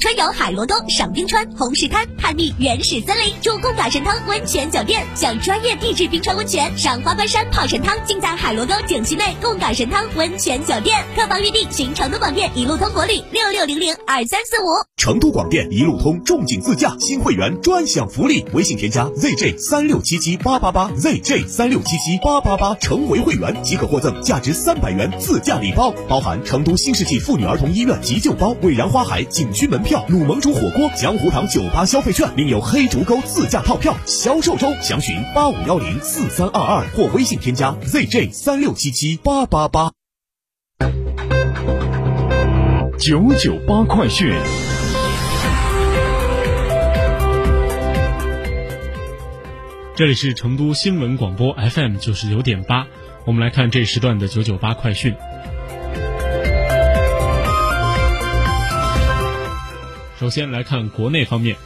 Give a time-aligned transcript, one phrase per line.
[0.00, 11.04] 春游海螺沟、赏冰川、红石滩，探秘原始森林，住贡嘎神汤温泉酒店，享专业地质冰川温泉，赏花冠山泡神汤，尽在海螺沟景区内贡嘎神汤温泉酒店。
[11.14, 14.68] 客房预订，寻成都广电一路通国旅六六零零二三四五。
[14.96, 39.90] 成都广电一路通重景自驾新会员专享福利，微信添加 zj 三六七七八八八 zj 三六七七八八八，成为会员即可获赠价值三百元自驾礼包，包含成都新世纪妇女儿童医院急救包、蔚然花海景区门票、鲁盟煮火锅、江湖堂酒吧消费券，另有黑竹沟自驾套票销售中，详询八五幺零四三二二或微信添加 zj 三六七七八八八。
[42.98, 44.32] 九九八快讯。
[49.96, 52.86] 这里是成都新闻广播 FM 九十九点八，
[53.26, 55.14] 我们来看这时段的九九八快讯。
[60.20, 61.56] 首先来看国内方面，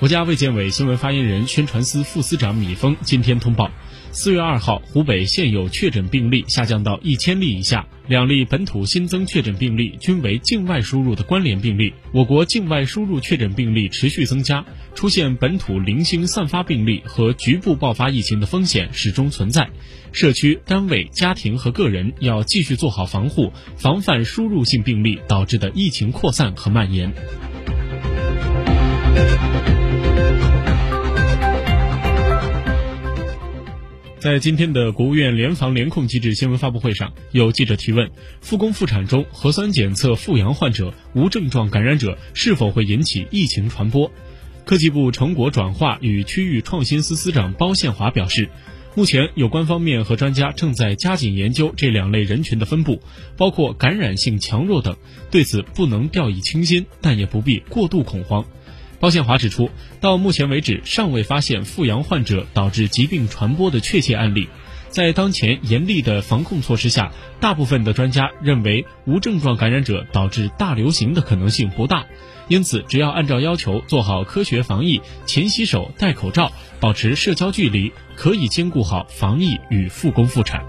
[0.00, 3.70] 国家卫健委新闻发言人、宣传司副司长米峰今天通报，
[4.10, 11.94] 四月二号，湖北现有确诊病例下降到一千例以下，两例本土新增确诊病例均为境外输入的关联病例。
[12.12, 14.64] 我国境外输入确诊病例持续增加，
[14.96, 19.70] 出现本土零星散发病例和局部爆发疫情的风险始终存在。
[20.10, 27.12] 社区、单位、家庭和个人要继续做好防护，防范输入性病例导致的疫情扩散和蔓延。
[34.20, 38.10] 在今天的国务院联防联控机制新闻发布会上，有记者提问：
[38.40, 44.10] 复工复产中核酸检测复阳患者、无症状感染者是否会引起疫情传播？
[44.64, 48.48] 科技部成果转化与区域创新司司长包宪华表示，
[48.94, 53.02] 目前有关方面和专家正在加紧研究这两类人群的分布，
[53.36, 54.96] 包括感染性强弱等。
[55.30, 58.46] 对此不能掉以轻心，但也不必过度恐慌。
[59.04, 59.70] 包建华指出，
[60.00, 64.48] 到目前为止尚未发现复阳患者导致疾病传播的确切案例。
[64.88, 72.06] 在当前严厉的防控措施下，大部分的专家认为无症状感染者导致大流行的可能性不大。
[72.48, 76.50] 因此，只要按照要求做好科学防疫，勤洗手、戴口罩，
[76.80, 80.64] 保持社交距离，可以兼顾好防疫与复工复产。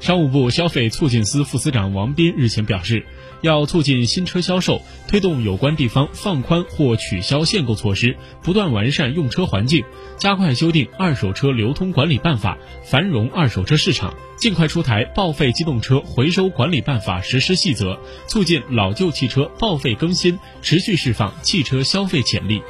[0.00, 3.04] 商务部消费促进司副司长王斌日前表示，
[3.42, 9.84] 要促进新车销售，推动有关地方放宽或取消限购措施，不断完善用车环境，
[10.16, 12.56] 加快修订《二手车流通管理办法》，
[12.90, 17.92] 繁荣二手车市场，尽快出台《报废机动车回收管理办法实施细则》，
[18.26, 22.62] 促进老旧汽车报废更新，持续释放汽车消费潜力。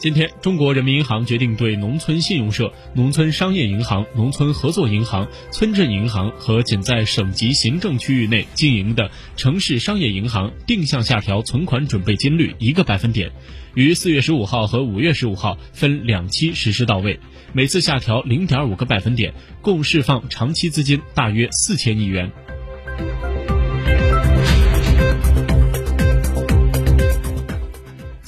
[0.00, 13.30] 今天，中国人民银行决定对农村信用社、农村商业银行、农村合作银行、村镇银行和仅在省级行政区域内经营的城市商业银行定向下调存款准备金率一个百分点，
[13.74, 17.20] 于四月十五号和五月十五号分两期实施到位，
[17.52, 22.32] 每次下调零点五个百分点，共释放长期资金大约四千亿元。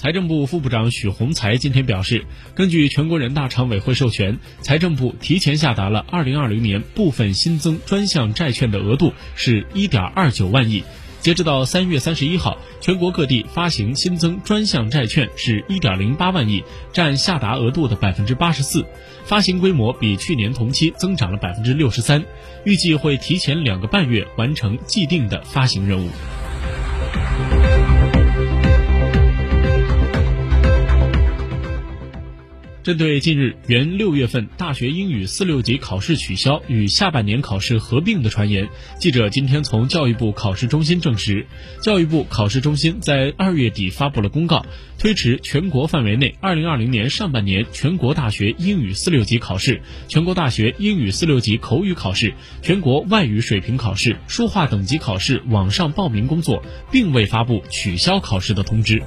[0.02, 2.24] 财政部副部长许宏才今天表示，
[2.56, 10.82] 根据全国人大常委会授权，财政部提前下达了2020年部分新增专项债券的额度是1.29万亿。
[11.20, 18.84] 截止到3月31号，全国各地发行新增专项债券是1.08万亿，占下达额度的84%，
[19.24, 22.24] 发行规模比去年同期增长了63%，
[22.64, 26.08] 预计会提前两个半月完成既定的发行任务。
[32.82, 38.68] 针对近日原六月份大学英语四六级考试取消与下半年考试合并的传言，
[38.98, 41.46] 记者今天从教育部考试中心证实，
[41.80, 44.66] 教育部考试中心在二月底发布了公告，
[44.98, 59.00] 推迟全国范围内二零二零年上半年全国大学英语四六级考试、全国大学英语四六级口语考试、全国外语水平考试、书画等级考试网上报名工作，并未发布取消考试的通知。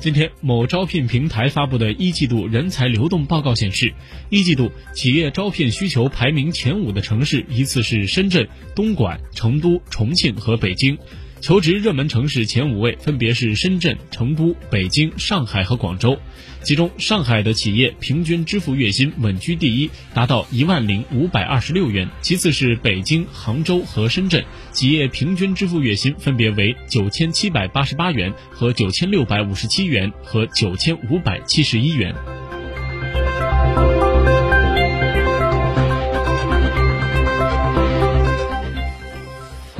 [0.00, 3.92] 今天，某招聘平台发布的一季度人才流动报告显示，
[4.30, 10.96] 一季度企业招聘需求排名前五的城市依次是深圳、东莞、成都、重庆和北京。
[11.40, 16.18] 求职热门城市前五位分别是深圳、成都、北京、上海和广州，
[16.62, 32.14] 其中上海的企业平均支付月薪稳居第一，达到一万零五百二十六元；其次是北京、杭州和深圳，企业平均支付月薪分别为九千七百八十八元和九千六百五十七元和九千五百七十一元。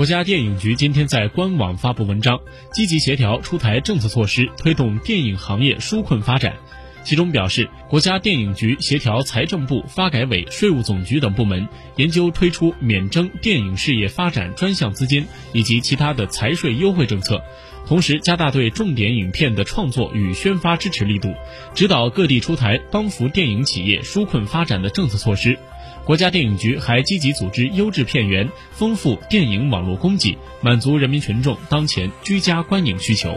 [0.01, 2.41] 国家电影局今天在官网发布文章，
[2.73, 6.57] 积极协调出台政策措施，推动电影行业纾困发展。
[7.05, 17.43] 其中表示，国家电影局协调财政部、发改委、税务总局等部门，研究推出免征电影事业发展专项资金以及其他的财税优惠政策，
[17.87, 21.35] 同时加大对重点影片的创作与宣发支持力度，
[21.75, 25.59] 指导各地出台帮扶电影企业纾困发展的政策措施。
[26.05, 33.37] 国家电影局还积极组织优质片源，丰富电影网络供给，满足人民群众当前居家观影需求。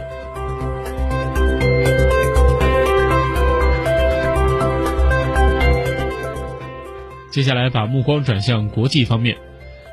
[7.30, 9.36] 接下来把目光转向国际方面。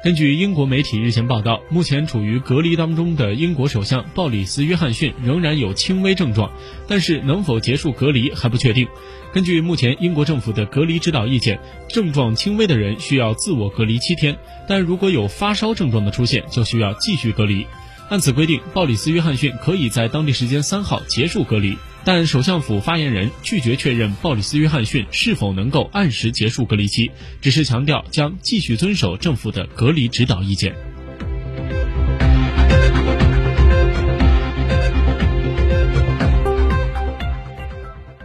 [0.03, 6.51] 根据英国媒体日前报道，目前处于隔离当中的英国首相鲍里斯·约翰逊仍然有轻微症状，
[6.87, 8.87] 但是能否结束隔离还不确定。
[9.31, 14.35] 根据目前英国政府的隔离指导意见，症状轻微的人需要自我隔离七天，
[14.67, 17.67] 但如果有发烧症状的出现，就需要继续隔离。
[18.09, 21.77] 按此规定，鲍里斯·约翰逊可以在当地时间三号结束隔离。
[22.03, 27.11] 但首相府发言人拒绝确认鲍里斯·约翰逊是否能够按时结束隔离期，
[27.41, 30.90] 只是强调将继续遵守政府的隔离指导意见。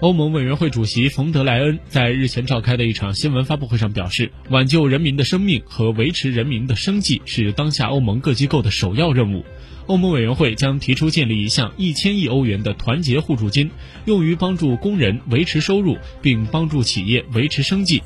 [0.00, 9.43] 欧盟委员会主席冯德莱恩在日前召开的一场新闻发布会上表示，挽救人民的生命和维持人民的生计是当下欧盟各机构的首要任务。
[9.87, 13.70] 欧盟委员会将提出建立一项一千亿欧元的团结互助金，
[14.04, 18.02] 用于帮助工人维持收入，并帮助企业维持生计。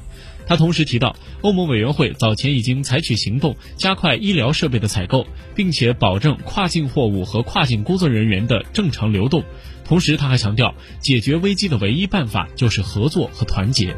[0.50, 5.24] 他同时提到，欧盟委员会早前已经采取行动，加快医疗设备的采购，
[5.54, 9.44] 并且保证跨境货物和跨境工作人员的正常流动。
[9.84, 13.94] 同时，他还强调，解决危机的唯一办法就是合作和团结。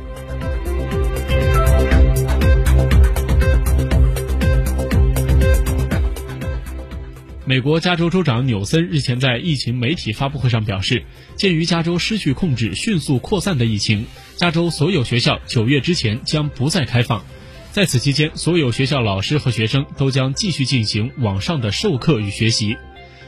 [7.44, 11.02] 美国加州州长纽森日前在疫情媒体发布会上表示，
[11.34, 14.06] 鉴于加州失去控制、迅速扩散的疫情，
[14.36, 17.24] 加州所有学校九月之前将不再开放。
[17.72, 22.76] 在此期间，所有学校老师和学生都将继续进行网上的授课与学习。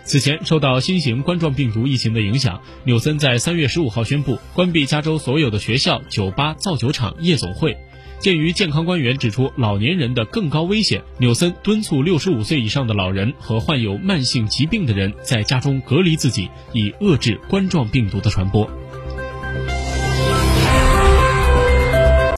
[0.05, 7.77] 此前，受到新型冠状病毒疫情的影响，纽森在三月十五号宣布关闭加州所有的学校、酒吧、造酒厂、夜总会。
[8.25, 18.67] 鉴于健康官员指出老年人的更高危险，纽森敦促六十五岁以上的老人和患有慢性疾病的人在家中隔离自己，以遏制冠状病毒的传播。